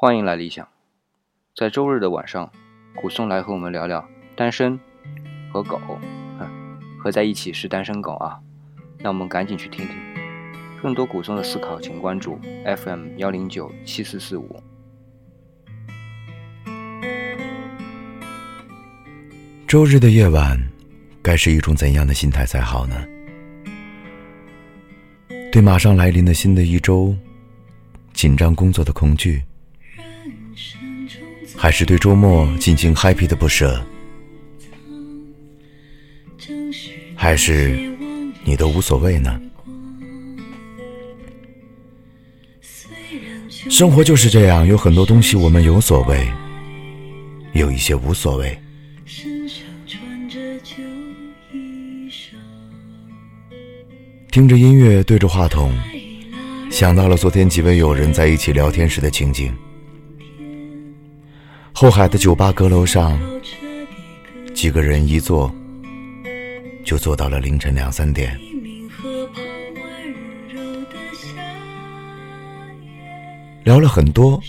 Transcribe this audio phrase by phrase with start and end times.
[0.00, 0.68] 欢迎来理想。
[1.56, 2.52] 在周日的晚上，
[2.94, 4.78] 古松来和我们聊聊单身
[5.52, 5.80] 和狗，
[7.02, 8.38] 合在一起是单身狗啊。
[9.00, 9.96] 那我们赶紧去听听。
[10.80, 14.62] 更多古松的思考，请关注 FM 幺零九七四四五。
[19.66, 20.56] 周日的夜晚，
[21.20, 23.04] 该是一种怎样的心态才好呢？
[25.50, 27.12] 对马上来临的新的一周，
[28.12, 29.42] 紧张工作的恐惧。
[31.60, 33.84] 还是对周末尽情 happy 的不舍，
[37.16, 37.76] 还是
[38.44, 39.40] 你都无所谓呢？
[43.68, 46.26] 生活就是这样，有很多东西我们有所谓，
[47.54, 48.56] 有一些无所谓。
[54.30, 55.72] 听着音乐，对着话筒，
[56.70, 59.52] 想到了昨天几位友人在一起聊天时的情景。
[61.80, 63.16] 后海的酒吧阁楼上，
[64.52, 65.48] 几个人一坐
[66.84, 68.36] 就坐到了凌晨两三点，
[73.62, 74.42] 聊了很多，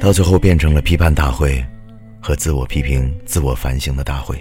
[0.00, 1.60] 到最后变成了批判大会
[2.20, 4.40] 和自我批评、自我反省的大会。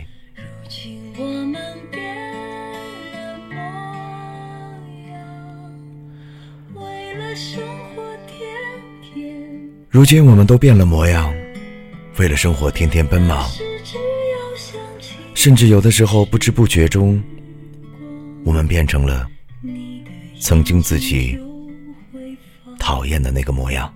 [9.89, 11.33] 如今我们都变了模样，
[12.17, 13.49] 为了生活天天奔忙，
[15.33, 17.23] 甚至有的时候不知不觉中，
[18.43, 19.25] 我们变成了
[20.39, 21.39] 曾经自己
[22.77, 23.91] 讨厌的那个模样。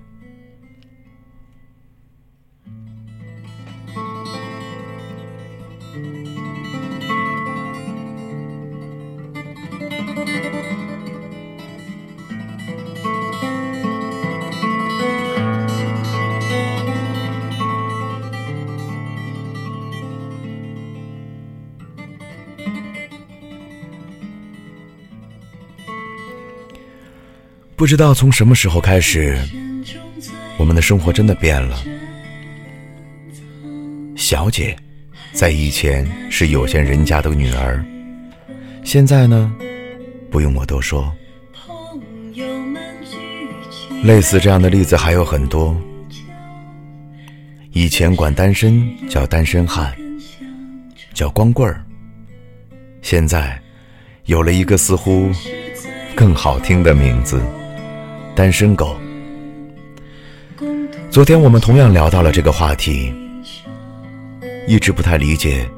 [27.82, 29.36] 不知道从什么时候开始，
[30.56, 31.84] 我们的生活真的变了。
[34.16, 34.78] 小姐，
[35.34, 37.84] 在以前是有钱人家的女儿，
[38.84, 39.52] 现在呢，
[40.30, 41.12] 不用我多说。
[44.04, 45.76] 类似这样的例子还有很多。
[47.72, 49.92] 以前管单身叫单身汉，
[51.16, 51.84] 叫光棍儿，
[53.02, 53.60] 现在
[54.26, 55.32] 有了一个似乎
[56.16, 57.42] 更好听的名字。
[58.36, 58.98] 单身狗。
[61.10, 63.14] 昨天我们同样聊到了这个话题，
[64.68, 65.70] 一直不太理解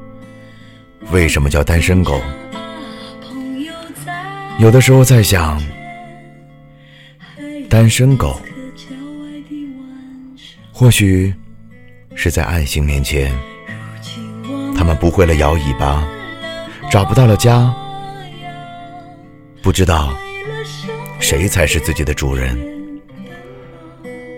[1.10, 2.20] 为什么叫单身狗。
[4.58, 5.60] 有的时候在想，
[7.68, 8.40] 单身狗
[10.72, 11.34] 或许
[12.14, 13.36] 是在爱情面前，
[14.76, 16.06] 他们不会了摇尾巴，
[16.88, 17.74] 找不到了家，
[19.60, 20.16] 不知道。
[21.24, 22.54] 谁才是自己的主人？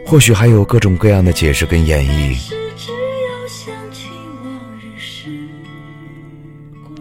[0.07, 2.39] 或许还有各种各样的解释跟演绎。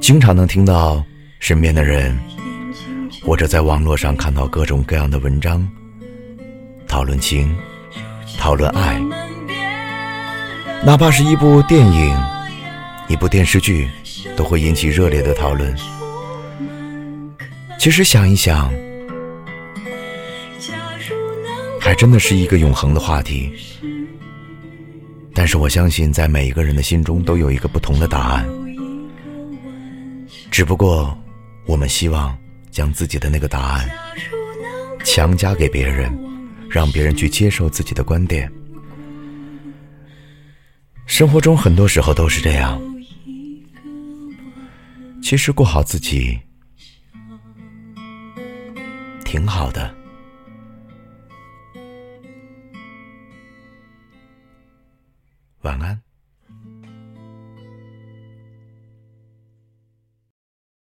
[0.01, 1.03] 经常能听到
[1.39, 2.19] 身边的人，
[3.21, 5.69] 或者在网络上看到各种各样的文章，
[6.87, 7.55] 讨论情，
[8.39, 8.99] 讨论爱，
[10.83, 12.17] 哪怕是一部电影、
[13.07, 13.87] 一部电视剧，
[14.35, 15.77] 都会引起热烈的讨论。
[17.77, 18.73] 其实想一想。
[21.85, 23.47] 还真的是一个永恒的话题，
[25.35, 28.43] 但是我相信，在每一个人的心中都有一个不同的答案。
[30.49, 31.15] 只不过，
[31.67, 32.35] 我们希望
[32.71, 33.87] 将自己的那个答案
[35.03, 36.11] 强加给别人，
[36.71, 38.51] 让别人去接受自己的观点。
[41.05, 42.81] 生活中很多时候都是这样，
[45.21, 46.35] 其实过好自己
[49.23, 49.95] 挺好的。
[55.65, 55.99] 晚安。